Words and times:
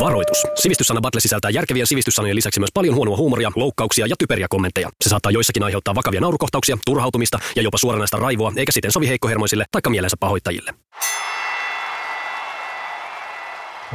Varoitus. 0.00 0.42
Sivistyssana 0.54 1.00
Battle 1.00 1.20
sisältää 1.20 1.50
järkevien 1.50 1.86
sivistyssanojen 1.86 2.36
lisäksi 2.36 2.60
myös 2.60 2.70
paljon 2.74 2.94
huonoa 2.94 3.16
huumoria, 3.16 3.52
loukkauksia 3.56 4.06
ja 4.06 4.14
typeriä 4.18 4.46
kommentteja. 4.50 4.90
Se 5.04 5.08
saattaa 5.08 5.32
joissakin 5.32 5.62
aiheuttaa 5.62 5.94
vakavia 5.94 6.20
naurukohtauksia, 6.20 6.78
turhautumista 6.86 7.38
ja 7.56 7.62
jopa 7.62 7.78
suoranaista 7.78 8.16
raivoa, 8.16 8.52
eikä 8.56 8.72
siten 8.72 8.92
sovi 8.92 9.08
heikkohermoisille 9.08 9.64
tai 9.72 9.80
mielensä 9.90 10.16
pahoittajille. 10.20 10.74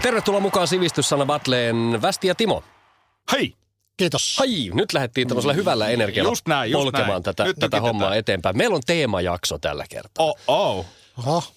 Tervetuloa 0.01 0.39
mukaan 0.39 0.67
Sivistyssana 0.67 1.25
Battleen 1.25 2.01
Västi 2.01 2.27
ja 2.27 2.35
Timo. 2.35 2.63
Hei! 3.31 3.53
Kiitos. 3.97 4.35
Hai, 4.39 4.69
nyt 4.73 4.93
lähdettiin 4.93 5.27
tämmöisellä 5.27 5.53
hyvällä 5.53 5.87
energialla 5.87 6.31
Just 6.31 6.47
näin, 6.47 6.71
just 6.71 6.83
polkemaan 6.83 7.09
näin. 7.09 7.23
tätä, 7.23 7.43
Nyt 7.43 7.55
tätä 7.59 7.81
hommaa 7.81 8.15
eteenpäin. 8.15 8.57
Meillä 8.57 8.75
on 8.75 8.81
teemajakso 8.85 9.57
tällä 9.57 9.85
kertaa. 9.89 10.25
Oh, 10.25 10.37
oh. 10.47 10.85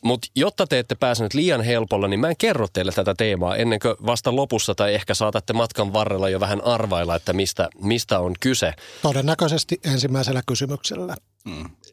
Mutta 0.03 0.29
jotta 0.37 0.67
te 0.67 0.79
ette 0.79 0.95
pääsenyt 0.95 1.35
liian 1.35 1.63
helpolla, 1.63 2.09
niin 2.09 2.21
mä 2.21 2.29
en 2.29 2.37
kerro 2.39 2.67
teille 2.73 2.93
tätä 2.93 3.15
teemaa 3.15 3.57
ennen 3.57 3.79
kuin 3.81 3.95
vasta 4.07 4.37
lopussa 4.37 4.75
tai 4.75 4.95
ehkä 4.95 5.15
saatatte 5.15 5.53
matkan 5.53 5.93
varrella 5.93 6.29
jo 6.29 6.41
vähän 6.41 6.65
arvailla, 6.65 7.17
että 7.17 7.33
mistä, 7.33 7.69
mistä 7.83 8.21
on 8.21 8.35
kyse. 8.41 8.73
todennäköisesti 9.03 9.81
ensimmäisellä 9.85 10.43
kysymyksellä. 10.47 11.17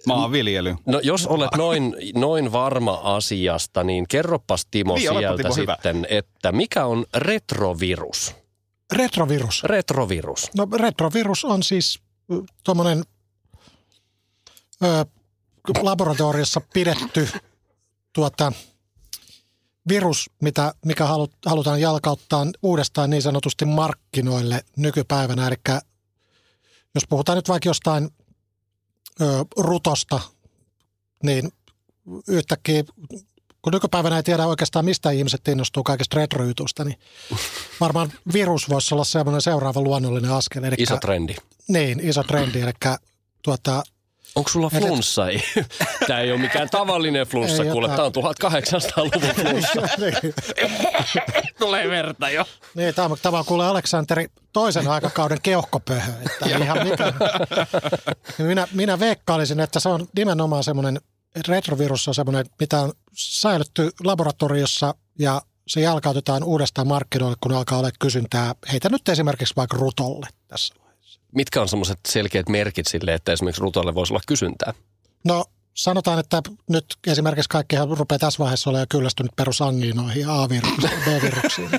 Maanviljely. 0.06 0.76
No 0.86 1.00
jos 1.04 1.28
olet 1.28 1.50
noin, 1.58 1.96
noin 2.16 2.52
varma 2.52 3.00
asiasta, 3.04 3.84
niin 3.84 4.08
kerropas 4.08 4.66
Timo 4.72 4.96
Niin, 4.96 5.12
olepa, 5.12 5.28
sieltä 5.28 5.44
Timo, 5.44 5.56
hyvä. 5.56 5.74
sitten, 5.74 6.08
että 6.10 6.52
mikä 6.52 6.86
on 6.86 7.06
retrovirus? 7.16 8.36
Retrovirus. 8.94 9.64
Retrovirus. 9.64 10.50
No 10.56 10.68
retrovirus 10.78 11.46
on 11.46 11.64
siis 11.64 12.00
tuommoinen 12.64 13.04
laboratoriossa 15.82 16.62
pidetty 16.74 17.30
tuota, 18.18 18.52
virus, 19.88 20.30
mitä, 20.42 20.74
mikä 20.86 21.06
halu, 21.06 21.28
halutaan 21.46 21.82
jalkauttaa 21.82 22.46
uudestaan 22.64 23.10
niin 23.10 23.22
sanotusti 23.22 23.66
markkinoille 23.66 24.62
nykypäivänä. 24.78 25.48
Eli 25.48 25.56
jos 26.96 27.04
puhutaan 27.10 27.36
nyt 27.36 27.50
vaikka 27.50 27.70
jostain 27.70 28.10
ö, 29.22 29.46
rutosta, 29.58 30.20
niin 31.24 31.52
yhtäkkiä, 32.28 32.84
kun 33.62 33.74
nykypäivänä 33.74 34.18
ei 34.18 34.24
tiedä 34.24 34.48
oikeastaan 34.48 34.86
mistä 34.86 35.12
ihmiset 35.12 35.48
innostuu 35.48 35.84
kaikesta 35.84 36.18
retrojutusta, 36.18 36.84
niin 36.84 37.00
varmaan 37.82 38.14
virus 38.34 38.70
voisi 38.70 38.94
olla 38.94 39.04
semmoinen 39.04 39.42
seuraava 39.42 39.82
luonnollinen 39.82 40.32
askel. 40.32 40.64
Eli, 40.64 40.76
Iso 40.78 40.98
trendi. 40.98 41.36
Niin, 41.68 42.00
iso 42.00 42.24
trendi. 42.24 42.62
Eli 42.62 42.72
tuota, 43.42 43.84
Onko 44.38 44.50
sulla 44.50 44.70
flunssa? 44.70 45.28
Ei. 45.30 45.44
Tämä 46.08 46.20
ei 46.20 46.32
ole 46.32 46.40
mikään 46.40 46.70
tavallinen 46.70 47.28
flunssa, 47.28 47.64
Ei 47.64 47.70
kuule. 47.72 47.88
jotain. 47.92 48.14
Tämä 48.14 48.28
on 48.28 48.34
1800-luvun 48.54 49.36
flunssa. 49.42 49.82
niin, 49.98 50.34
Tulee 51.60 51.90
verta 51.90 52.30
jo. 52.30 52.46
niin, 52.76 52.96
tämä, 52.96 53.06
on- 53.08 53.18
tämä 53.22 53.40
on 53.40 53.46
kuule 53.46 53.66
Aleksanteri 53.66 54.28
toisen 54.54 54.88
aikakauden 54.88 55.42
keuhkopöhö. 55.44 56.12
Että 56.26 56.58
ihan 56.58 56.88
mikä, 56.88 57.14
minä, 58.38 58.68
minä 58.72 59.00
veikkailisin, 59.00 59.60
että 59.60 59.80
se 59.80 59.90
on 59.90 60.08
nimenomaan 60.16 60.64
semmoinen, 60.64 61.00
retrovirus 61.48 62.08
on 62.08 62.16
semmoinen, 62.16 62.46
mitä 62.60 62.80
on 62.82 62.94
säilytty 63.14 63.92
laboratoriossa 64.04 64.96
ja 65.20 65.42
se 65.68 65.82
jalkautetaan 65.82 66.44
uudestaan 66.44 66.88
markkinoille, 66.88 67.38
kun 67.42 67.54
alkaa 67.54 67.80
olla 67.80 67.90
kysyntää. 68.00 68.56
Heitä 68.72 68.90
nyt 68.90 69.10
esimerkiksi 69.10 69.54
vaikka 69.56 69.78
rutolle 69.78 70.28
tässä. 70.48 70.74
Mitkä 71.36 71.62
on 71.62 71.70
semmoiset 71.70 72.00
selkeät 72.08 72.50
merkit 72.50 72.88
sille, 72.88 73.14
että 73.14 73.32
esimerkiksi 73.32 73.62
rutolle 73.62 73.96
voisi 73.96 74.14
olla 74.14 74.22
kysyntää? 74.28 74.74
No 75.26 75.46
sanotaan, 75.74 76.20
että 76.20 76.42
nyt 76.70 76.86
esimerkiksi 77.08 77.50
kaikkihan 77.50 77.98
rupeaa 77.98 78.20
tässä 78.20 78.40
vaiheessa 78.40 78.70
olemaan 78.70 78.82
jo 78.82 78.98
kyllästynyt 78.98 79.32
perusangiinoihin 79.36 80.22
ja 80.22 80.44
A-viruksiin, 80.44 81.00
B-viruksiin. 81.06 81.70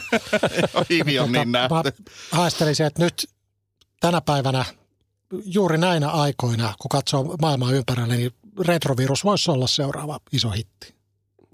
Hivi 0.91 1.19
on 1.19 1.33
niin 1.33 1.49
Mutta 1.49 1.69
nähty. 1.69 2.03
Mä 2.33 2.39
haistelisin, 2.39 2.87
että 2.87 3.05
nyt 3.05 3.31
tänä 4.01 4.21
päivänä, 4.21 4.65
juuri 5.45 5.79
näinä 5.79 6.11
aikoina, 6.11 6.75
kun 6.81 6.89
katsoo 6.89 7.37
maailmaa 7.41 7.73
ympärille, 7.73 8.17
niin 8.17 8.31
retrovirus 8.67 9.25
voisi 9.25 9.51
olla 9.51 9.67
seuraava 9.67 10.21
iso 10.33 10.51
hitti. 10.51 10.95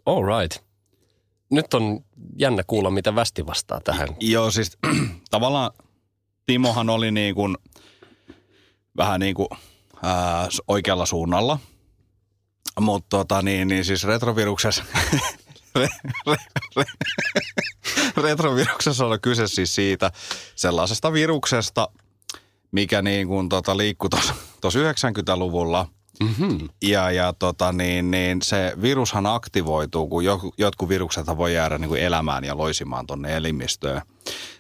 All 0.07 0.41
right. 0.41 0.65
Nyt 1.51 1.75
on 1.75 2.05
jännä 2.39 2.63
kuulla, 2.67 2.91
mitä 2.91 3.15
Västi 3.15 3.47
vastaa 3.47 3.81
tähän. 3.81 4.09
Joo, 4.21 4.51
siis 4.51 4.79
tavallaan 5.31 5.71
Timohan 6.47 6.91
oli 6.91 7.11
niin 7.11 7.35
kuin, 7.35 7.57
vähän 8.97 9.21
niin 9.21 9.35
kuin 9.35 9.49
ää, 10.03 10.49
oikealla 10.69 11.07
suunnalla. 11.07 11.59
Mutta 12.81 13.17
tota, 13.17 13.43
niin, 13.43 13.69
niin 13.69 13.85
siis 13.85 14.05
retroviruksessa, 14.05 14.85
re, 15.79 15.89
re, 16.27 16.37
re, 16.77 16.85
retroviruksessa 18.23 19.07
on 19.07 19.21
kyse 19.21 19.47
siis 19.47 19.75
siitä 19.75 20.11
sellaisesta 20.57 21.13
viruksesta, 21.13 21.89
mikä 22.73 23.03
niin 23.03 23.29
kuin 23.29 23.49
tota 23.49 23.77
liikkui 23.77 24.09
tuossa 24.61 24.79
90-luvulla– 24.79 25.89
Mm-hmm. 26.23 26.69
Ja, 26.83 27.11
ja 27.11 27.33
tota, 27.39 27.73
niin, 27.73 28.11
niin 28.11 28.43
se 28.43 28.73
virushan 28.83 29.27
aktivoituu, 29.27 30.09
kun 30.09 30.25
jotkut 30.59 30.89
virukset 30.89 31.27
voi 31.27 31.55
jäädä 31.55 31.79
niin 31.79 31.89
kuin 31.89 32.01
elämään 32.01 32.45
ja 32.45 32.57
loisimaan 32.57 33.07
tuonne 33.07 33.37
elimistöön. 33.37 34.03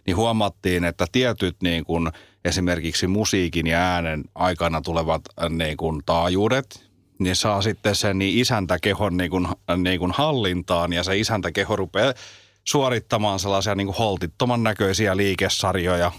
Niin 0.06 0.16
huomattiin, 0.16 0.84
että 0.84 1.06
tietyt 1.12 1.56
niin 1.62 1.84
kuin, 1.84 2.10
esimerkiksi 2.44 3.06
musiikin 3.06 3.66
ja 3.66 3.78
äänen 3.78 4.24
aikana 4.34 4.80
tulevat 4.80 5.22
äh, 5.42 5.50
niin 5.50 5.76
kuin, 5.76 6.02
taajuudet, 6.06 6.84
niin 7.18 7.36
saa 7.36 7.62
sitten 7.62 7.94
sen 7.94 8.18
niin 8.18 8.38
isäntäkehon 8.38 9.16
niin 9.16 9.30
kuin, 9.30 9.48
niin 9.76 9.98
kuin 9.98 10.12
hallintaan 10.12 10.92
ja 10.92 11.02
se 11.02 11.18
isäntäkeho 11.18 11.76
rupeaa 11.76 12.14
suorittamaan 12.64 13.38
sellaisia 13.38 13.74
niin 13.74 13.86
kuin 13.86 13.96
holtittoman 13.96 14.62
näköisiä 14.62 15.16
liikesarjoja. 15.16 16.12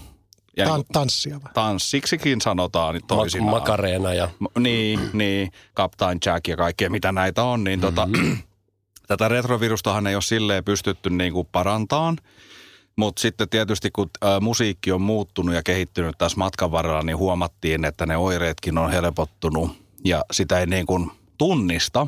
Ja 0.56 0.64
niin 0.64 0.68
Tan, 0.68 0.84
kuin, 0.84 0.92
tanssia 0.92 1.40
vai? 1.44 1.52
tanssiksikin 1.54 2.40
sanotaan 2.40 2.94
niin 2.94 3.02
Ma- 3.02 3.16
toisinaan. 3.16 3.50
makareena 3.50 4.14
ja... 4.14 4.28
Niin, 4.58 5.00
niin, 5.12 5.50
Captain 5.76 6.18
Jack 6.26 6.48
ja 6.48 6.56
kaikkea 6.56 6.90
mitä 6.90 7.12
näitä 7.12 7.42
on, 7.42 7.64
niin 7.64 7.80
tota, 7.80 8.08
tätä 9.08 9.28
retrovirustahan 9.28 10.06
ei 10.06 10.14
ole 10.14 10.22
silleen 10.22 10.64
pystytty 10.64 11.10
niin 11.10 11.32
kuin 11.32 11.48
parantaan. 11.52 12.18
Mutta 12.96 13.20
sitten 13.22 13.48
tietysti 13.48 13.90
kun 13.90 14.10
ä, 14.24 14.40
musiikki 14.40 14.92
on 14.92 15.00
muuttunut 15.02 15.54
ja 15.54 15.62
kehittynyt 15.62 16.18
tässä 16.18 16.38
matkan 16.38 16.70
varrella, 16.70 17.02
niin 17.02 17.16
huomattiin, 17.16 17.84
että 17.84 18.06
ne 18.06 18.16
oireetkin 18.16 18.78
on 18.78 18.90
helpottunut 18.90 19.70
ja 20.04 20.24
sitä 20.30 20.60
ei 20.60 20.66
niin 20.66 20.86
kuin 20.86 21.10
tunnista. 21.38 22.06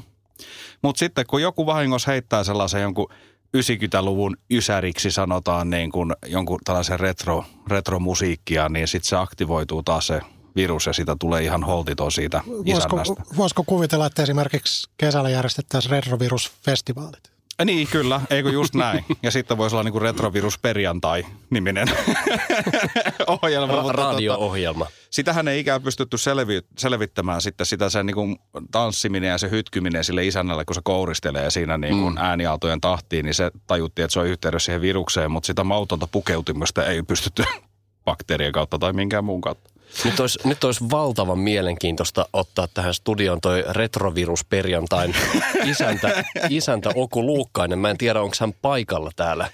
Mutta 0.83 0.99
sitten 0.99 1.27
kun 1.27 1.43
joku 1.43 1.67
vahingossa 1.67 2.11
heittää 2.11 2.45
sellaisen 2.45 2.83
jonkun 2.83 3.09
90-luvun 3.57 4.37
ysäriksi 4.51 5.11
sanotaan 5.11 5.71
niin 5.71 5.93
kuin 5.93 6.13
jonkun 6.27 6.59
tällaisen 6.65 7.01
retro, 7.01 7.45
retromusiikkia, 7.67 8.69
niin 8.69 8.89
sitten 8.89 9.09
se 9.09 9.17
aktivoituu 9.17 9.83
taas 9.83 10.07
se 10.07 10.21
virus 10.57 10.87
ja 10.87 10.93
siitä 10.93 11.17
tulee 11.21 11.43
ihan 11.43 11.65
holtiton 11.65 12.13
siitä 12.13 12.41
Voisiko, 12.47 13.01
isännästä. 13.01 13.37
voisiko 13.37 13.65
kuvitella, 13.67 14.07
että 14.07 14.23
esimerkiksi 14.23 14.91
kesällä 14.97 15.31
järjestettäisiin 15.31 15.91
retrovirusfestivaalit? 15.91 17.38
Niin, 17.65 17.89
kyllä, 17.89 18.21
eikö 18.31 18.51
just 18.51 18.75
näin. 18.75 19.05
Ja 19.23 19.31
sitten 19.31 19.59
voisi 19.59 19.77
olla 19.77 19.83
niinku 19.83 19.99
retrovirus 19.99 20.59
perjantai-niminen 20.59 21.89
ohjelma. 23.43 23.73
Ra- 23.73 23.77
mutta 23.77 23.93
tota, 23.93 24.11
radio-ohjelma. 24.13 24.87
sitähän 25.11 25.49
ei 25.49 25.61
ikään 25.61 25.83
pystytty 25.83 26.17
selvi- 26.17 26.67
selvittämään 26.79 27.43
sitten 27.43 27.67
sitä 27.67 27.89
sen 27.89 28.07
niinku 28.07 28.37
tanssiminen 28.71 29.31
ja 29.31 29.39
se 29.39 29.51
hytkyminen 29.51 30.05
sille 30.05 30.27
isännälle, 30.27 30.65
kun 30.65 30.75
se 30.75 30.81
kouristelee 30.85 31.51
siinä 31.51 31.79
niinku 31.79 32.11
mm. 32.11 32.17
ääniaaltojen 32.17 32.81
tahtiin, 32.81 33.25
niin 33.25 33.35
se 33.35 33.51
tajuttiin, 33.67 34.05
että 34.05 34.13
se 34.13 34.21
on 34.21 34.27
yhteydessä 34.27 34.65
siihen 34.65 34.83
virukseen, 34.83 35.31
mutta 35.31 35.47
sitä 35.47 35.65
mautonta 35.65 36.07
pukeutumista 36.07 36.87
ei 36.87 37.03
pystytty 37.03 37.45
bakteerien 38.05 38.53
kautta 38.53 38.79
tai 38.79 38.93
minkään 38.93 39.25
muun 39.25 39.41
kautta. 39.41 39.71
Nyt 40.05 40.21
olisi, 40.21 40.39
nyt 40.45 40.65
olisi 40.65 40.85
valtavan 40.91 41.39
mielenkiintoista 41.39 42.27
ottaa 42.33 42.69
tähän 42.75 42.95
studioon 42.95 43.41
toi 43.41 43.65
retrovirus 43.71 44.45
perjantain 44.45 45.15
isäntä, 45.71 46.25
isäntä 46.49 46.91
Oku 46.95 47.27
Luukkainen. 47.27 47.79
Mä 47.79 47.91
en 47.91 47.99
tiedä, 47.99 48.21
onko 48.21 48.37
hän 48.41 48.53
paikalla 48.53 49.11
täällä. 49.17 49.51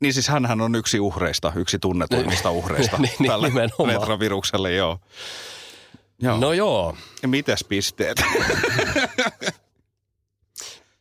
Niin 0.00 0.14
siis 0.14 0.28
hänhän 0.28 0.60
on 0.60 0.74
yksi 0.74 1.00
uhreista, 1.00 1.52
yksi 1.56 1.78
tunnetuimmista 1.78 2.50
uhreista 2.50 2.98
Niin, 3.02 3.12
niin, 3.18 3.30
tälle 3.30 3.48
nimenomaan. 3.48 3.88
retrovirukselle, 4.00 4.72
joo. 4.72 4.98
joo. 6.18 6.36
No 6.38 6.52
joo, 6.52 6.96
Ja 7.22 7.28
mites 7.28 7.64
pisteet? 7.64 8.22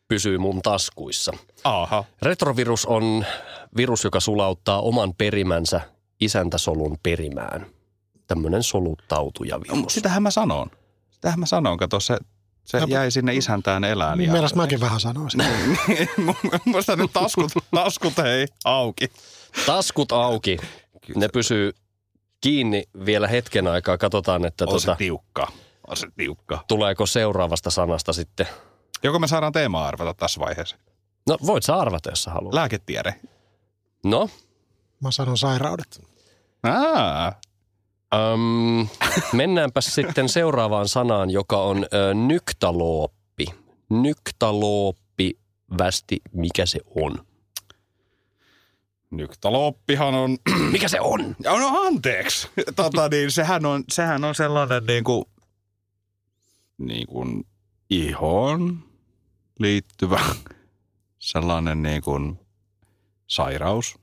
pysyy 0.08 0.38
mun 0.38 0.62
taskuissa. 0.62 1.32
Aha. 1.64 2.04
Retrovirus 2.22 2.86
on 2.86 3.26
virus, 3.78 4.04
joka 4.04 4.20
sulauttaa 4.20 4.82
oman 4.82 5.14
perimänsä 5.14 5.82
isäntäsolun 6.22 6.98
perimään. 7.04 7.66
Tämmöinen 8.28 8.64
soluttautuja 8.64 9.56
No, 9.58 9.62
virus. 9.64 9.94
sitähän 9.94 10.24
mä 10.24 10.32
sanon. 10.32 10.70
Sitähän 11.12 11.40
mä 11.40 11.46
sanon. 11.46 11.78
Kato, 11.78 12.00
se, 12.00 12.18
se 12.66 12.80
No, 12.80 12.86
jäi 12.90 13.12
sinne 13.12 13.36
isäntään 13.36 13.84
elään. 13.84 14.18
Niin 14.18 14.32
mielestäni 14.32 14.62
mäkin 14.62 14.80
vähän 14.80 15.00
sanoisin. 15.00 15.42
Musta 16.66 16.96
nyt 16.96 17.14
taskut, 17.14 17.52
taskut 17.76 18.18
hei 18.18 18.48
auki. 18.66 19.08
Taskut 19.66 20.12
auki. 20.12 20.58
Ne 21.16 21.28
pysyy 21.28 21.74
kiinni 22.42 22.84
vielä 23.06 23.28
hetken 23.28 23.68
aikaa. 23.68 23.98
Katsotaan, 23.98 24.46
että 24.46 24.66
On 24.68 24.80
se 24.80 24.86
tota, 24.86 24.98
tiukka. 24.98 25.48
On 25.88 25.98
se 25.98 26.08
tiukka. 26.18 26.64
tuleeko 26.68 27.06
seuraavasta 27.06 27.70
sanasta 27.70 28.14
sitten. 28.14 28.48
Joko 29.04 29.20
me 29.20 29.28
saadaan 29.28 29.54
teemaa 29.54 29.88
arvata 29.88 30.14
tässä 30.14 30.40
vaiheessa? 30.40 30.76
No 31.30 31.38
voit 31.46 31.64
sä 31.64 31.76
arvata, 31.76 32.10
jos 32.10 32.24
sä 32.24 32.32
haluat. 32.32 32.54
Lääketiede. 32.54 33.16
No, 34.04 34.30
Mä 35.00 35.12
sanon 35.12 35.38
sairaudet. 35.38 36.02
Aa, 36.64 37.34
Öm, 38.14 38.88
mennäänpäs 39.34 39.96
sitten 39.96 40.30
seuraavaan 40.30 40.88
sanaan, 40.88 41.30
joka 41.30 41.62
on 41.62 41.86
ö, 41.94 42.14
nyktalooppi. 42.14 43.46
Nyktalooppi, 43.90 45.40
västi, 45.78 46.22
mikä 46.34 46.66
se 46.66 46.80
on? 46.96 47.26
Nyktaloppihan 49.12 50.16
on... 50.16 50.38
Mikä 50.72 50.88
se 50.88 51.00
on? 51.02 51.36
Ja 51.44 51.60
no 51.60 51.80
anteeksi. 51.80 52.50
Tota, 52.76 53.08
niin, 53.10 53.32
sehän, 53.32 53.66
on, 53.66 53.84
sehän 53.90 54.24
on 54.24 54.36
sellainen 54.36 54.86
niin 54.86 55.04
kuin, 55.04 55.26
niin 56.78 57.08
kuin 57.08 57.46
ihoon 57.90 58.80
liittyvä 59.60 60.20
sellainen 61.20 61.84
niin 61.84 62.02
kuin 62.02 62.40
sairaus, 63.28 64.00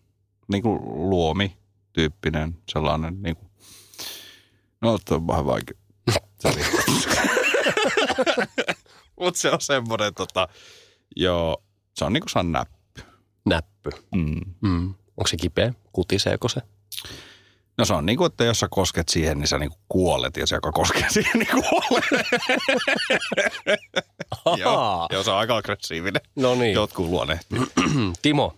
niin 0.49 0.63
kuin 0.63 0.81
luomi 0.85 1.57
tyyppinen 1.93 2.59
sellainen 2.73 3.23
niin 3.23 3.37
kuin, 3.37 3.51
no 4.83 4.99
tuo 4.99 5.17
on 5.17 5.27
vähän 5.27 5.47
vaikea. 5.47 5.77
Mutta 9.21 9.41
se 9.41 9.51
on 9.51 9.61
semmoinen 9.73 10.15
tota, 10.15 10.49
joo, 11.17 11.63
se 11.95 12.05
on 12.05 12.13
niin 12.13 12.21
kuin 12.21 12.31
san 12.31 12.53
näppy. 12.53 13.03
Näppy. 13.47 13.91
Mm. 14.15 14.41
Mm. 14.61 14.95
Onko 15.17 15.27
se 15.27 15.37
kipeä? 15.37 15.75
Kutiseeko 15.93 16.49
se? 16.49 16.61
No 17.79 17.85
se 17.85 17.95
on 17.95 18.07
niin 18.07 18.19
kuin, 18.19 18.27
että 18.27 18.45
jos 18.45 18.61
sä 18.61 18.69
kosket 18.71 19.09
siihen, 19.09 19.39
niin 19.39 19.49
sä 19.49 19.59
niin 19.59 19.71
kuin 19.71 19.81
kuolet 19.89 20.37
ja 20.37 20.47
se, 20.47 20.55
joka 20.55 20.73
koskee 20.73 21.11
siihen, 21.11 21.33
niin 21.35 21.49
kuolee. 21.51 22.25
Joo, 24.59 25.09
joo, 25.13 25.23
se 25.23 25.31
on 25.31 25.39
aika 25.39 25.57
aggressiivinen. 25.57 26.23
No 26.37 26.55
niin. 26.55 26.75
Jotkut 26.75 27.07
luonnehtii. 27.07 27.59
Timo, 28.23 28.57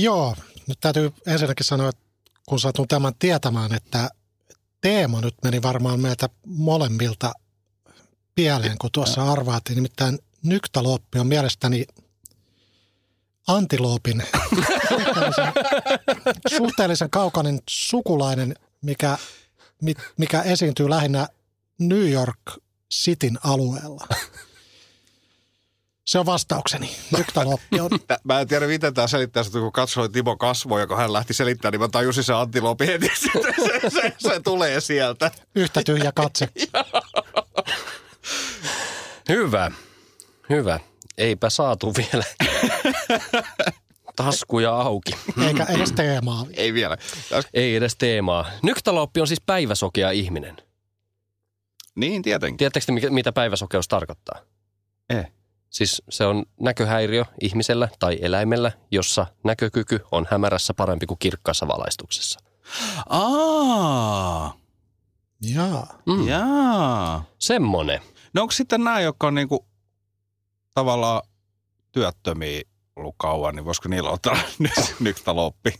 Joo, 0.00 0.36
nyt 0.66 0.80
täytyy 0.80 1.12
ensinnäkin 1.26 1.66
sanoa, 1.66 1.88
että 1.88 2.02
kun 2.48 2.60
satun 2.60 2.88
tämän 2.88 3.12
tietämään, 3.18 3.74
että 3.74 4.10
teema 4.82 5.20
nyt 5.20 5.34
meni 5.44 5.62
varmaan 5.62 6.00
meiltä 6.00 6.28
molemmilta 6.46 7.32
pieleen, 8.34 8.78
kun 8.78 8.90
tuossa 8.92 9.32
arvaatiin. 9.32 9.76
Nimittäin 9.76 10.18
nyktaloppi 10.42 11.18
on 11.18 11.26
mielestäni 11.26 11.86
antiloopin 13.46 14.22
suhteellisen, 14.88 15.52
suhteellisen 16.58 17.10
kaukainen 17.10 17.60
sukulainen, 17.70 18.54
mikä, 18.82 19.18
mi- 19.82 19.94
mikä 20.16 20.42
esiintyy 20.42 20.90
lähinnä 20.90 21.28
New 21.78 22.10
York 22.10 22.40
Cityn 22.94 23.38
alueella. 23.44 24.06
Se 26.04 26.18
on 26.18 26.26
vastaukseni. 26.26 26.96
Nyktaloppi 27.16 27.80
on 27.80 27.90
Mä 28.24 28.40
en 28.40 28.48
tiedä, 28.48 28.66
miten 28.66 28.94
tämä 28.94 29.06
selittää, 29.06 29.40
että 29.40 29.58
kun 29.58 29.72
katsoin 29.72 30.12
Timo 30.12 30.36
kasvoja, 30.36 30.86
kun 30.86 30.96
hän 30.96 31.12
lähti 31.12 31.34
selittämään, 31.34 31.72
niin 31.72 31.80
mä 31.80 31.88
tajusin 31.88 32.24
se 32.32 32.32
antilopi 32.32 32.86
heti, 32.86 33.10
sitten 33.14 33.54
se, 33.54 33.90
se, 33.90 34.12
se, 34.18 34.40
tulee 34.40 34.80
sieltä. 34.80 35.30
yhtä 35.54 35.82
tyhjä 35.84 36.12
katse. 36.14 36.48
hyvä. 39.28 39.70
Hyvä. 40.50 40.80
Eipä 41.18 41.50
saatu 41.50 41.94
vielä 41.94 42.24
taskuja 44.16 44.76
auki. 44.76 45.12
eikä 45.46 45.64
edes 45.64 45.92
teemaa. 45.92 46.46
Ei 46.56 46.74
vielä. 46.74 46.96
Täs- 47.30 47.48
Ei 47.54 47.76
edes 47.76 47.96
teemaa. 47.96 48.50
Nyktalooppi 48.62 49.20
on 49.20 49.26
siis 49.26 49.40
päiväsokea 49.46 50.10
ihminen. 50.10 50.56
Niin, 51.94 52.22
tietenkin. 52.22 52.56
Tiedättekö 52.56 53.10
mitä 53.10 53.32
päiväsokeus 53.32 53.88
tarkoittaa? 53.88 54.38
Eh. 55.10 55.32
Siis 55.72 56.02
se 56.08 56.26
on 56.26 56.44
näköhäiriö 56.60 57.24
ihmisellä 57.40 57.88
tai 57.98 58.18
eläimellä, 58.22 58.72
jossa 58.90 59.26
näkökyky 59.44 60.00
on 60.10 60.26
hämärässä 60.30 60.74
parempi 60.74 61.06
kuin 61.06 61.18
kirkkaassa 61.18 61.68
valaistuksessa. 61.68 62.40
Aa, 63.08 64.56
Jaa. 65.54 65.98
Mm. 66.06 66.28
jaa. 66.28 67.24
Semmonen. 67.38 68.00
No 68.34 68.42
onko 68.42 68.52
sitten 68.52 68.84
nämä, 68.84 69.00
jotka 69.00 69.26
on 69.26 69.34
niinku 69.34 69.66
tavallaan 70.74 71.22
työttömiä 71.92 72.62
ollut 72.96 73.14
kauan, 73.18 73.54
niin 73.56 73.64
voisiko 73.64 73.88
niillä 73.88 74.10
ottaa 74.10 74.36
nyt 74.58 74.94
nyktaloppi? 75.00 75.74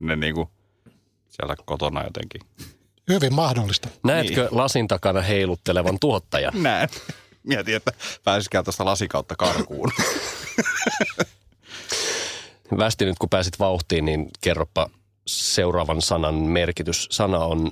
Ne 0.00 0.16
niinku 0.16 0.50
siellä 1.28 1.56
kotona 1.64 2.04
jotenkin. 2.04 2.40
Hyvin 3.08 3.34
mahdollista. 3.34 3.88
Näetkö 4.04 4.40
Niin. 4.40 4.48
lasin 4.58 4.88
takana 4.88 5.20
heiluttelevan 5.20 5.98
tuottajan? 6.00 6.62
Näin. 6.62 6.88
Mietin, 7.48 7.76
että 7.76 7.92
pääsisikään 8.24 8.64
tuosta 8.64 8.84
lasikautta 8.84 9.36
karkuun. 9.36 9.92
Västi 12.78 13.04
nyt 13.04 13.18
kun 13.18 13.28
pääsit 13.28 13.58
vauhtiin, 13.58 14.04
niin 14.04 14.30
kerropa 14.40 14.90
seuraavan 15.26 16.02
sanan 16.02 16.34
merkitys. 16.34 17.08
Sana 17.10 17.38
on, 17.38 17.70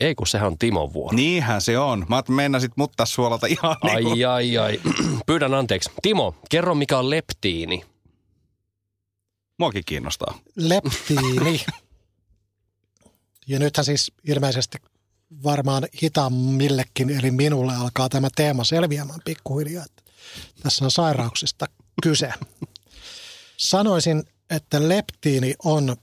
ei 0.00 0.14
kun 0.14 0.26
sehän 0.26 0.46
on 0.46 0.58
Timon 0.58 0.92
vuoro. 0.92 1.16
Niinhän 1.16 1.60
se 1.60 1.78
on. 1.78 2.06
Mä 2.08 2.22
meinasit 2.28 2.72
mutta 2.76 3.06
suolata 3.06 3.46
ihan 3.46 3.76
niin 3.82 4.02
kuin... 4.02 4.12
Ai, 4.12 4.24
ai, 4.24 4.58
ai. 4.58 4.80
Pyydän 5.26 5.54
anteeksi. 5.54 5.90
Timo, 6.02 6.34
kerro 6.50 6.74
mikä 6.74 6.98
on 6.98 7.10
leptiini. 7.10 7.84
Muakin 9.58 9.82
kiinnostaa. 9.86 10.38
Leptiini. 10.56 11.64
Ja 13.50 13.58
nythän 13.58 13.84
siis 13.84 14.12
ilmeisesti 14.24 14.78
varmaan 15.44 15.86
hitaammillekin, 16.02 17.10
eli 17.10 17.30
minulle 17.30 17.76
alkaa 17.76 18.08
tämä 18.08 18.28
teema 18.36 18.64
selviämään 18.64 19.20
pikkuhiljaa. 19.24 19.84
että 19.84 20.02
Tässä 20.62 20.84
on 20.84 20.90
sairauksista 20.90 21.66
kyse. 22.02 22.32
Sanoisin, 23.56 24.24
että 24.50 24.88
leptiini 24.88 25.54
on, 25.64 25.96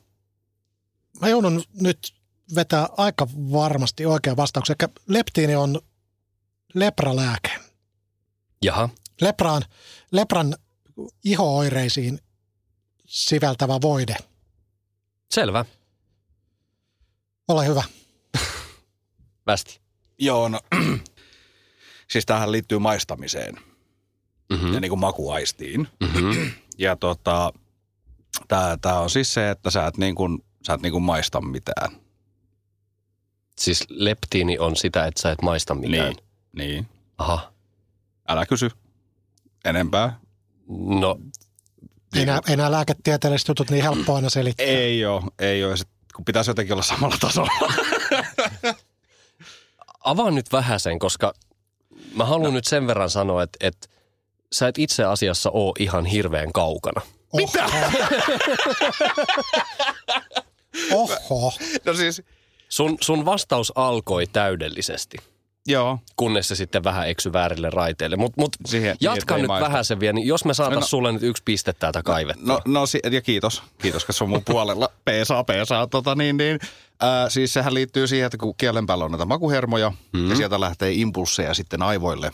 mä 1.22 1.30
joudun 1.30 1.64
nyt 1.82 2.14
vetää 2.56 2.88
aika 2.98 3.28
varmasti 3.36 4.06
oikean 4.06 4.38
vastauksen. 4.38 4.76
Eli 4.82 4.90
leptiini 5.08 5.56
on 5.56 5.82
lepralääke. 6.74 7.52
Jaha. 8.64 8.90
Lepraan, 9.22 9.64
lepran 10.12 10.56
ihooireisiin 11.24 12.20
siveltävä 13.06 13.82
voide. 13.82 14.16
Selvä. 15.32 15.66
Ole 17.48 17.68
hyvä. 17.68 17.84
Västi. 19.48 19.80
Joo, 20.20 20.50
no 20.50 20.60
siis 22.12 22.26
tähän 22.26 22.52
liittyy 22.52 22.80
maistamiseen 22.80 23.58
Mm-hmm. 24.50 24.74
ja 24.74 24.80
niin 24.80 24.90
kuin 24.90 25.00
makuaistiin. 25.00 25.88
Mm-hmm. 26.00 26.52
Ja 26.78 26.96
tota, 26.96 27.54
tää, 28.48 28.78
tää 28.78 29.00
on 29.00 29.10
siis 29.10 29.34
se, 29.34 29.50
että 29.50 29.70
sä 29.70 29.88
et, 29.88 29.98
niin 29.98 30.16
kuin, 30.16 30.44
sä 30.68 30.74
et 30.74 30.82
niin 30.82 30.92
kuin 30.92 31.04
maista 31.04 31.42
mitään. 31.42 31.92
Siis 33.60 33.86
leptiini 33.90 34.60
on 34.60 34.76
sitä, 34.76 35.06
että 35.06 35.22
sä 35.22 35.32
et 35.32 35.42
maista 35.42 35.76
mitään. 35.76 36.14
Niin. 36.14 36.18
Niin. 36.70 36.88
Aha. 37.18 37.54
Älä 38.28 38.46
kysy 38.46 38.70
enempää. 39.66 40.20
No, 40.78 41.20
ei 42.16 42.58
nämä 42.58 42.72
lääketieteelliset 42.72 43.48
jutut 43.48 43.72
niin 43.72 43.84
helppo 43.84 44.16
aina 44.16 44.30
selittää. 44.30 44.66
Ei 44.66 45.06
ole, 45.06 45.22
ei 45.40 45.66
ole. 45.66 45.78
Sit, 45.78 45.90
kun 46.16 46.26
pitäisi 46.26 46.50
jotenkin 46.50 46.74
olla 46.74 46.84
samalla 46.84 47.18
tasolla. 47.20 47.52
avaa 50.06 50.32
nyt 50.32 50.52
vähän 50.52 50.80
sen, 50.80 51.00
koska 51.00 51.34
mä 52.16 52.26
haluan 52.26 52.44
no. 52.44 52.52
nyt 52.56 52.66
sen 52.66 52.88
verran 52.88 53.10
sanoa, 53.10 53.44
että, 53.44 53.58
että 53.68 53.88
sä 54.52 54.68
et 54.68 54.78
itse 54.78 55.04
asiassa 55.04 55.50
ole 55.52 55.74
ihan 55.80 56.06
hirveän 56.06 56.52
kaukana. 56.54 57.02
Mitä? 57.34 57.66
Oho. 60.92 61.54
No 61.86 61.94
siis, 61.94 62.22
Sun, 62.70 62.98
sun 63.02 63.26
vastaus 63.26 63.72
alkoi 63.76 64.28
täydellisesti, 64.28 65.18
joo. 65.68 66.00
kunnes 66.16 66.48
se 66.48 66.56
sitten 66.56 66.84
vähän 66.84 67.10
eksy 67.10 67.34
väärille 67.34 67.70
raiteille. 67.70 68.16
Mutta 68.16 68.42
mut 68.42 68.56
Siihen, 68.66 68.98
jatka 69.02 69.38
nyt 69.38 69.52
ei 69.52 69.62
vähän 69.62 69.86
sen 69.86 70.00
vielä, 70.00 70.14
niin 70.14 70.28
jos 70.28 70.46
me 70.46 70.54
saatais 70.54 70.80
No. 70.80 70.86
sulle 70.88 71.12
nyt 71.12 71.24
yksi 71.24 71.44
piste 71.46 71.74
täältä 71.74 72.04
kaivettua. 72.04 72.46
No, 72.48 72.62
no 72.66 72.86
si- 72.86 73.00
ja 73.12 73.22
kiitos. 73.22 73.64
Kiitos, 73.82 74.06
kun 74.06 74.16
se 74.16 74.24
on 74.24 74.30
mun 74.30 74.44
puolella. 74.46 74.90
Peesaa, 75.06 75.44
peesaa. 75.44 75.88
Tota, 75.88 76.16
niin, 76.16 76.38
niin. 76.38 76.60
Ää, 77.02 77.30
siis 77.30 77.54
sehän 77.54 77.74
liittyy 77.74 78.08
siihen, 78.08 78.26
että 78.26 78.38
kun 78.38 78.56
kielen 78.58 78.86
päällä 78.86 79.06
on 79.06 79.12
näitä 79.12 79.26
makuhermoja 79.26 79.92
mm. 80.14 80.30
ja 80.30 80.36
sieltä 80.36 80.60
lähtee 80.60 80.92
impulseja 80.92 81.54
sitten 81.54 81.82
aivoille, 81.82 82.32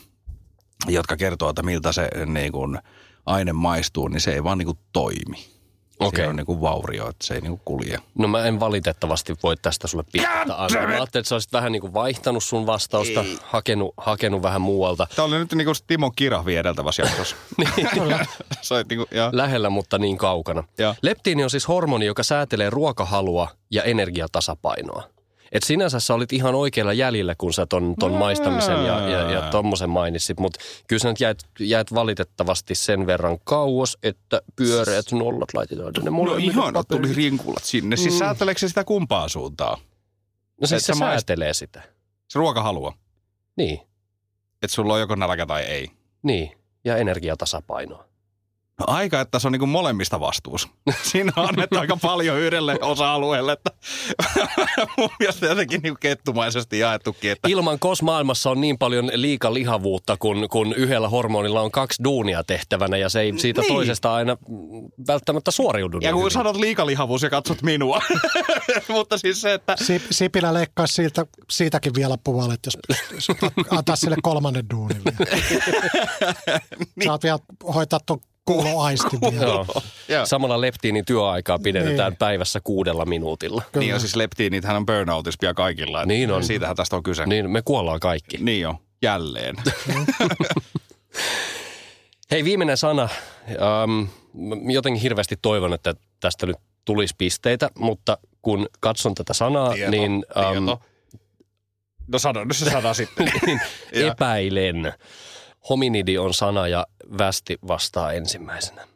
jotka 0.88 1.18
kertoo, 1.18 1.50
että 1.50 1.63
miltä 1.63 1.91
se 1.91 2.10
niin 2.25 2.51
kuin, 2.51 2.80
aine 3.25 3.53
maistuu, 3.53 4.08
niin 4.08 4.22
se 4.22 4.34
ei 4.34 4.44
vaan 4.44 4.58
niin 4.58 4.65
kuin, 4.65 4.80
toimi. 4.94 5.61
Okei. 6.08 6.17
Siinä 6.17 6.29
on 6.29 6.36
niin 6.36 6.46
kuin 6.46 6.62
vaurio, 6.62 7.10
että 7.10 7.27
se 7.27 7.34
ei 7.34 7.41
niin 7.41 7.51
kuin 7.51 7.62
kulje. 7.65 8.00
No 8.17 8.27
mä 8.27 8.46
en 8.46 8.60
valitettavasti 8.60 9.36
voi 9.43 9.58
tästä 9.58 9.88
sulle 9.88 10.03
antaa. 10.41 10.88
Mä 10.88 10.96
ajattelin, 10.96 11.22
että 11.22 11.24
sä 11.24 11.36
olisit 11.36 11.53
vähän 11.53 11.72
niin 11.72 11.81
kuin 11.81 11.93
vaihtanut 11.93 12.43
sun 12.43 12.65
vastausta, 12.65 13.24
hakenut, 13.43 13.93
hakenut 13.98 14.41
vähän 14.41 14.62
muualta. 14.62 15.08
Tämä 15.15 15.25
oli 15.25 15.39
nyt 15.39 15.53
niin 15.53 15.65
kuin 15.65 15.75
Timo 15.88 16.12
Kirahvi 16.12 16.55
edeltävässä 16.55 17.03
jaksossa. 17.03 17.36
niin 17.58 17.89
kuin, 17.93 18.10
ja, 19.12 19.29
Lähellä, 19.34 19.70
mutta 19.70 19.98
niin 19.98 20.17
kaukana. 20.17 20.63
Joo. 20.77 20.96
Leptiini 21.01 21.43
on 21.43 21.50
siis 21.50 21.67
hormoni, 21.67 22.05
joka 22.05 22.24
säätelee 22.24 22.70
ruokahalua 22.70 23.48
ja 23.72 23.84
energiatasapainoa. 23.84 25.03
Et 25.51 25.63
sinänsä 25.63 26.00
sä 26.00 26.13
olit 26.13 26.34
ihan 26.34 26.55
oikealla 26.55 26.93
jäljellä, 26.93 27.36
kun 27.38 27.53
sä 27.53 27.65
ton, 27.65 27.96
ton 28.00 28.12
maistamisen 28.13 28.86
ja, 28.86 29.10
ja, 29.10 29.31
ja 29.31 29.41
tommosen 29.41 29.89
mainitsit, 29.89 30.39
mutta 30.39 30.60
kyllä 30.88 31.00
sä 31.00 31.10
nyt 31.10 31.20
jäät, 31.20 31.39
jäät 31.60 31.93
valitettavasti 31.93 32.75
sen 32.75 33.08
verran 33.08 33.38
kauas, 33.43 33.98
että 34.03 34.41
pyöreät 34.55 35.05
nollat 35.12 35.53
laitetaan 35.53 35.93
tänne 35.93 36.10
No 36.10 36.17
paperille. 36.74 36.84
tuli 36.88 37.13
rinkulat 37.13 37.63
sinne. 37.63 37.96
Siis 37.96 38.20
sääteleekö 38.20 38.60
se 38.60 38.67
sitä 38.67 38.84
kumpaa 38.84 39.27
suuntaan? 39.27 39.77
No 40.62 40.67
siis 40.67 40.86
se 40.86 40.93
maist- 40.93 40.98
säätelee 41.00 41.53
sitä. 41.53 41.81
Se 42.27 42.39
ruokahalua. 42.39 42.93
Niin, 43.58 43.79
Että 44.63 44.75
sulla 44.75 44.93
on 44.93 45.00
joko 45.00 45.15
nälkä 45.15 45.46
tai 45.46 45.62
ei. 45.63 45.88
niin. 46.24 46.51
Ja 46.86 46.98
energiatasapainoa. 46.98 48.05
No 48.88 48.94
aika, 48.94 49.22
että 49.22 49.40
se 49.40 49.48
on 49.48 49.52
niin 49.52 49.70
molemmista 49.70 50.20
vastuus. 50.20 50.68
Siinä 51.12 51.32
on 51.36 51.50
annettu 51.50 51.80
aika 51.80 51.98
paljon 52.02 52.40
yhdelle 52.40 52.78
osa-alueelle, 52.82 53.52
että 53.52 53.72
mun 54.98 55.10
mielestä 55.20 55.46
jotenkin 55.46 55.82
niin 55.82 55.96
kettumaisesti 56.00 56.80
jaettukin, 56.80 57.32
että 57.32 57.48
Ilman 57.50 57.80
kosmaailmassa 57.80 58.50
on 58.50 58.62
niin 58.62 58.78
paljon 58.78 59.12
liikalihavuutta, 59.14 60.18
kun, 60.18 60.48
kun 60.52 60.74
yhdellä 60.74 61.10
hormonilla 61.10 61.62
on 61.62 61.72
kaksi 61.72 62.04
duunia 62.04 62.44
tehtävänä 62.44 62.98
ja 62.98 63.10
se 63.10 63.22
ei 63.22 63.34
siitä 63.40 63.62
Niin. 63.62 63.74
toisesta 63.74 64.14
aina 64.14 64.38
välttämättä 65.08 65.52
suoriudu. 65.52 65.98
ja 65.98 66.02
niin 66.02 66.14
kun 66.14 66.22
hyvin. 66.22 66.32
sanot 66.32 66.56
liikalihavuus 66.56 67.24
ja 67.24 67.30
katsot 67.30 67.62
minua. 67.62 68.02
Mutta 68.90 69.18
siis 69.18 69.42
se, 69.42 69.54
että 69.54 69.76
Si- 69.84 70.02
Sipilä 70.12 70.54
leikkaisi 70.54 70.94
siitä, 70.94 71.26
siitäkin 71.52 71.94
vielä 71.96 72.18
puolet, 72.24 72.60
jos. 72.66 72.78
Antaa 73.70 73.96
sille 73.96 74.16
kolmannen 74.24 74.66
duunin 74.70 75.02
vielä. 75.06 75.42
Saat 77.06 77.24
vielä 77.24 77.40
hoitaa 77.74 78.00
tuon 78.06 78.20
kuuloaistin 78.45 79.19
vielä. 79.21 79.45
Joo. 79.45 79.65
Joo. 80.07 80.25
Samalla 80.25 80.62
leptiinin 80.62 81.05
työaikaa 81.05 81.60
pidennetään 81.60 82.12
Niin. 82.12 82.17
päivässä 82.17 82.60
kuudella 82.63 83.05
minuutilla. 83.05 83.62
Kyllä. 83.71 83.83
niin 83.83 83.93
on 83.93 84.00
siis 84.00 84.15
leptiinithän 84.15 84.75
on 84.75 84.86
burnoutis 84.86 85.38
pian 85.39 85.55
kaikilla. 85.55 86.05
Niin 86.05 86.31
on. 86.31 86.43
Siitähän 86.43 86.75
tästä 86.75 86.95
on 86.95 87.03
kyse. 87.03 87.25
Niin, 87.25 87.50
me 87.50 87.62
kuollaan 87.62 88.00
kaikki. 88.00 88.38
Niin 88.38 88.67
on, 88.67 88.75
jälleen. 89.01 89.55
Hei, 92.31 92.43
viimeinen 92.43 92.77
sana. 92.77 93.10
Ähm, 93.50 94.07
mä 94.65 94.71
jotenkin 94.71 95.01
hirveästi 95.01 95.36
toivon, 95.41 95.74
että 95.74 95.95
tästä 96.19 96.45
nyt 96.45 96.57
tulisi 96.86 97.15
pisteitä, 97.17 97.69
mutta 97.79 98.17
kun 98.41 98.67
katson 98.79 99.15
tätä 99.15 99.33
sanaa, 99.33 99.74
Tieto, 99.74 99.91
niin, 99.91 100.25
ähm, 100.38 100.51
tieto. 100.65 100.81
No 102.07 102.19
sano 102.19 102.43
nyt 102.43 102.57
se 102.57 102.69
sana 102.71 102.93
sitten. 102.93 103.31
niin 103.45 103.62
epäilen. 104.12 104.93
Hominidi 105.69 106.17
on 106.17 106.33
sana 106.33 106.67
ja 106.67 106.88
västi 107.18 107.58
vastaa 107.68 108.12
ensimmäisenä. 108.12 108.88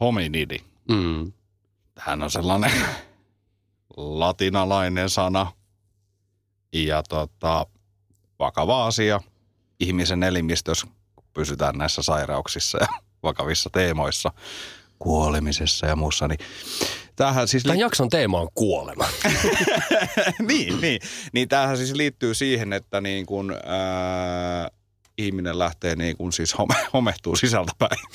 Hominidi. 0.00 0.58
Mm. 0.90 1.32
Hän 1.98 2.22
on 2.22 2.30
sellainen 2.30 2.72
latinalainen 3.96 5.10
sana 5.10 5.52
ja 6.72 7.02
tota, 7.02 7.66
vakava 8.38 8.86
asia 8.86 9.20
ihmisen 9.80 10.22
elimistössä, 10.22 10.86
kun 11.16 11.24
pysytään 11.34 11.78
näissä 11.78 12.02
sairauksissa 12.02 12.78
ja 12.80 12.86
vakavissa 13.22 13.70
teemoissa, 13.70 14.30
kuolemisessa 14.98 15.86
ja 15.86 15.96
muussa. 15.96 16.28
Niin 16.28 16.38
tämähän 17.16 17.48
siis 17.48 17.62
Tämän 17.62 17.78
jakson 17.78 18.08
teema 18.08 18.40
on 18.40 18.48
kuolema. 18.54 19.04
niin, 20.48 20.80
niin. 20.80 21.00
Niin 21.32 21.48
tämähän 21.48 21.76
siis 21.76 21.92
liittyy 21.92 22.34
siihen, 22.34 22.72
että 22.72 23.00
niin 23.00 23.26
kun, 23.26 23.56
ää, 23.66 24.70
ihminen 25.18 25.58
lähtee 25.58 25.96
niin 25.96 26.16
kun 26.16 26.32
siis 26.32 26.58
home, 26.58 26.74
homehtuu 26.92 27.36
sisältäpäin. 27.36 27.98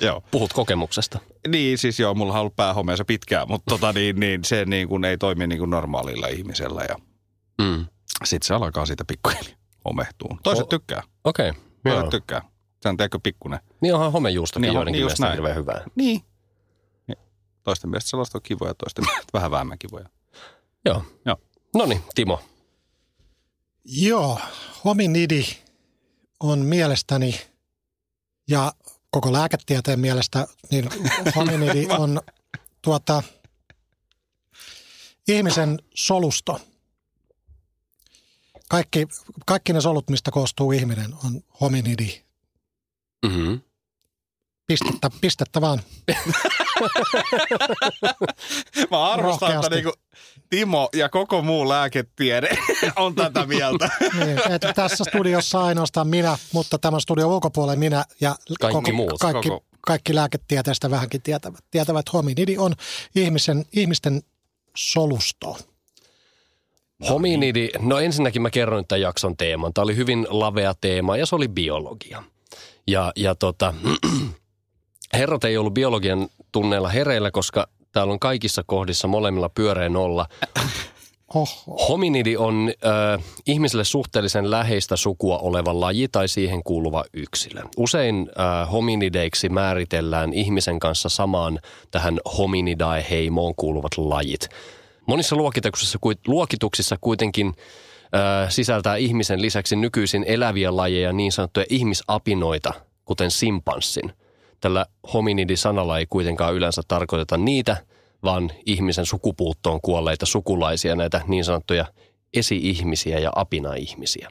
joo. 0.00 0.22
Puhut 0.30 0.52
kokemuksesta. 0.52 1.18
Niin, 1.48 1.78
siis 1.78 2.00
joo, 2.00 2.14
mulla 2.14 2.32
on 2.34 2.40
ollut 2.40 2.56
päähomeessa 2.56 3.04
pitkään, 3.04 3.48
mutta 3.48 3.64
tota, 3.68 3.92
niin, 3.92 4.20
niin, 4.20 4.44
se 4.44 4.64
niin 4.64 4.88
kun 4.88 5.04
ei 5.04 5.18
toimi 5.18 5.46
niin 5.46 5.58
kuin 5.58 5.70
normaalilla 5.70 6.26
ihmisellä 6.26 6.82
ja 6.88 6.96
Mm. 7.62 7.86
sitten 8.24 8.46
se 8.46 8.54
alkaa 8.54 8.86
siitä 8.86 9.04
pikkuhiljaa 9.04 9.56
homehtuun. 9.84 10.38
Toiset 10.42 10.64
O- 10.64 10.68
tykkää, 10.68 11.02
Okei, 11.24 11.52
toiset 11.84 11.98
okay, 11.98 12.10
tykkää. 12.10 12.42
Se 12.82 12.88
on 12.88 12.96
teekö 12.96 13.18
pikkunen. 13.22 13.60
Niin 13.80 13.94
onhan 13.94 14.12
homejuustokin 14.12 14.60
Niin 14.62 14.68
niin 14.68 14.70
on, 14.70 14.76
joidenkin 14.80 14.98
niin 14.98 15.04
mielestä 15.06 15.24
näin. 15.26 15.34
hirveän 15.34 15.56
hyvää. 15.56 15.84
Niin. 15.94 16.20
Toisten 17.62 17.90
mielestä 17.90 18.10
sellaista 18.10 18.38
on 18.38 18.42
kivoja, 18.42 18.74
toisten 18.74 19.04
mielestä 19.04 19.30
vähän 19.32 19.50
vähemmän 19.50 19.78
kivoja. 19.78 20.08
Joo. 20.84 21.04
Joo. 21.26 21.36
No 21.74 21.86
niin, 21.86 22.02
Timo. 22.14 22.40
Joo, 23.92 24.40
hominidi 24.84 25.46
on 26.40 26.58
mielestäni 26.58 27.40
ja 28.48 28.72
koko 29.10 29.32
lääketieteen 29.32 30.00
mielestä, 30.00 30.46
niin 30.70 30.88
hominidi 31.36 31.86
on 31.98 32.20
tuota, 32.82 33.22
ihmisen 35.28 35.78
solusto. 35.94 36.60
Kaikki, 38.68 39.06
kaikki 39.46 39.72
ne 39.72 39.80
solut, 39.80 40.10
mistä 40.10 40.30
koostuu 40.30 40.72
ihminen, 40.72 41.14
on 41.24 41.40
hominidi. 41.60 42.22
Mm-hmm. 43.26 43.60
Pistettä, 44.66 45.10
pistettä 45.20 45.60
vaan. 45.60 45.82
Mä 48.90 49.12
arvostan, 49.12 49.54
että 49.54 49.70
niinku 49.70 49.92
Timo 50.50 50.88
ja 50.94 51.08
koko 51.08 51.42
muu 51.42 51.68
lääketiede 51.68 52.48
on 52.96 53.14
tätä 53.14 53.46
mieltä. 53.46 53.90
Niin, 54.18 54.52
että 54.52 54.72
tässä 54.72 55.04
studiossa 55.04 55.64
ainoastaan 55.64 56.08
minä, 56.08 56.38
mutta 56.52 56.78
tämän 56.78 57.00
studion 57.00 57.30
ulkopuolella 57.30 57.76
minä 57.76 58.04
ja 58.20 58.36
Kaikki 58.60 58.92
muut. 58.92 59.18
kaikki, 59.20 59.48
Koko. 59.48 59.64
kaikki 59.80 60.14
lääketieteestä 60.14 60.90
vähänkin 60.90 61.22
tietävät, 61.22 61.64
tietävät 61.70 62.00
että 62.00 62.10
hominidi 62.14 62.58
on 62.58 62.74
ihmisen, 63.14 63.64
ihmisten 63.72 64.22
solusto. 64.76 65.58
Hominidi, 67.08 67.68
no 67.78 67.98
ensinnäkin 67.98 68.42
mä 68.42 68.50
kerron 68.50 68.78
nyt 68.78 68.88
tämän 68.88 69.00
jakson 69.00 69.36
teeman. 69.36 69.74
Tämä 69.74 69.82
oli 69.82 69.96
hyvin 69.96 70.26
lavea 70.30 70.74
teema 70.80 71.16
ja 71.16 71.26
se 71.26 71.34
oli 71.34 71.48
biologia. 71.48 72.22
Ja, 72.86 73.12
ja 73.16 73.34
tota, 73.34 73.74
herrat 75.18 75.44
ei 75.44 75.56
ollut 75.56 75.74
biologian 75.74 76.28
tunneilla 76.52 76.88
hereillä, 76.88 77.30
koska 77.30 77.68
täällä 77.92 78.12
on 78.12 78.20
kaikissa 78.20 78.62
kohdissa 78.66 79.08
molemmilla 79.08 79.48
pyöreä 79.48 79.88
nolla. 79.88 80.26
Oho. 81.34 81.46
Hominidi 81.88 82.36
on 82.36 82.72
äh, 82.86 83.24
ihmiselle 83.46 83.84
suhteellisen 83.84 84.50
läheistä 84.50 84.96
sukua 84.96 85.38
oleva 85.38 85.80
laji 85.80 86.08
tai 86.08 86.28
siihen 86.28 86.62
kuuluva 86.62 87.04
yksilö. 87.12 87.62
Usein 87.76 88.30
äh, 88.40 88.72
hominideiksi 88.72 89.48
määritellään 89.48 90.32
ihmisen 90.32 90.78
kanssa 90.78 91.08
samaan 91.08 91.58
tähän 91.90 92.20
hominidae-heimoon 92.38 93.54
kuuluvat 93.56 93.98
lajit. 93.98 94.48
Monissa 95.06 95.36
luokituksissa, 95.36 95.98
luokituksissa 96.26 96.96
kuitenkin 97.00 97.46
äh, 97.46 98.50
sisältää 98.50 98.96
ihmisen 98.96 99.42
lisäksi 99.42 99.76
nykyisin 99.76 100.24
eläviä 100.28 100.76
lajeja 100.76 101.12
niin 101.12 101.32
sanottuja 101.32 101.66
ihmisapinoita, 101.68 102.72
kuten 103.04 103.30
simpanssin. 103.30 104.12
Tällä 104.60 104.86
hominidi-sanalla 105.12 105.98
ei 105.98 106.06
kuitenkaan 106.06 106.54
yleensä 106.54 106.82
tarkoiteta 106.88 107.36
niitä, 107.36 107.76
vaan 108.22 108.50
ihmisen 108.66 109.06
sukupuuttoon 109.06 109.80
kuolleita 109.80 110.26
sukulaisia, 110.26 110.96
näitä 110.96 111.20
niin 111.28 111.44
sanottuja 111.44 111.84
esi-ihmisiä 112.34 113.18
ja 113.18 113.32
apina-ihmisiä. 113.36 114.30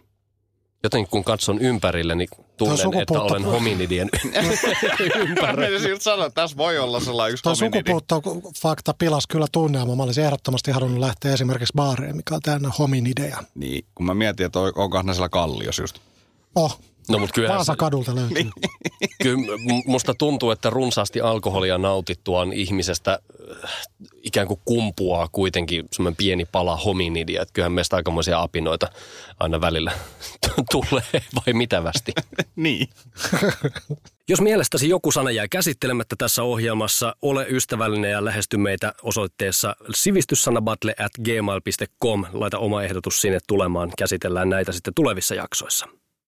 Joten 0.84 1.08
kun 1.08 1.24
katson 1.24 1.60
ympärille, 1.60 2.16
niin 2.16 2.28
tunnen, 2.58 3.02
että 3.02 3.22
olen 3.22 3.44
hominidien 3.46 4.10
ympärillä. 5.16 5.78
Mä 5.80 5.84
siltä 5.84 6.04
sanoa, 6.04 6.26
että 6.26 6.42
tässä 6.42 6.58
voi 6.58 6.80
olla 6.80 7.00
sellainen 7.00 7.34
yksi 7.34 7.44
Tuo 7.44 7.54
hominidi. 7.62 7.92
sukupuutto-fakta 7.92 8.94
pilas 8.94 9.28
kyllä 9.28 9.46
tunnelma. 9.52 9.96
Mä 9.96 10.04
olisin 10.04 10.24
ehdottomasti 10.24 10.72
halunnut 10.72 11.00
lähteä 11.00 11.34
esimerkiksi 11.34 11.74
baareen, 11.76 12.16
mikä 12.16 12.36
on 12.36 12.42
täynnä 12.42 12.70
hominideja. 12.80 13.38
Niin, 13.56 13.86
kun 13.96 14.06
mä 14.06 14.14
mietin, 14.14 14.46
että 14.46 14.60
on- 14.60 14.72
onkohan 14.76 15.06
ne 15.06 15.14
siellä 15.14 15.30
kallios 15.30 15.80
just. 15.80 16.00
Oh, 16.56 16.80
No 17.10 17.20
mutta 17.20 17.34
kyllä, 17.34 17.50
Vaasa 17.50 17.76
kadulta 17.76 18.16
löytyy. 18.16 18.34
Niin. 18.34 18.52
kyllä 19.24 19.58
musta 19.86 20.14
tuntuu, 20.14 20.52
että 20.52 20.70
runsaasti 20.70 21.22
alkoholia 21.22 21.78
nautittuaan 21.78 22.54
ihmisestä 22.54 23.20
äh, 23.64 23.72
ikään 24.24 24.48
kuin 24.48 24.60
kumpuaa 24.66 25.30
kuitenkin 25.32 25.86
semmoinen 25.92 26.16
pieni 26.16 26.46
pala 26.46 26.76
hominidia. 26.76 27.42
Että 27.42 27.54
kyllähän 27.54 27.72
meistä 27.72 27.96
aikamoisia 27.96 28.42
apinoita 28.42 28.88
aina 29.40 29.62
välillä 29.62 29.92
tulee, 30.72 31.24
vai 31.36 31.54
mitä 31.54 31.84
västi? 31.84 32.14
niin. 32.56 32.90
Jos 34.30 34.42
mielestäsi 34.42 34.90
joku 34.90 35.12
sana 35.12 35.32
jäi 35.32 35.48
käsittelemättä 35.50 36.16
tässä 36.18 36.44
ohjelmassa, 36.44 37.16
ole 37.22 37.46
ystävällinen 37.50 38.12
ja 38.12 38.26
lähesty 38.26 38.58
meitä 38.58 38.94
osoitteessa 39.04 39.76
sivistyssanabattle 39.96 40.96
at 41.00 41.12
gmail.com. 41.24 42.26
Laita 42.34 42.58
oma 42.58 42.84
ehdotus 42.84 43.22
sinne 43.22 43.40
tulemaan. 43.48 43.92
Käsitellään 43.98 44.50
näitä 44.50 44.72
sitten 44.72 44.94
tulevissa 44.94 45.36
jaksoissa. 45.36 45.88